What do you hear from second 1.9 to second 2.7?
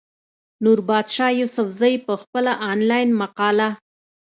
پۀ خپله